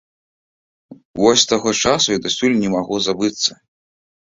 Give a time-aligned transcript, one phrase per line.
[1.25, 3.51] Вось з таго часу і дасюль не магу забыцца.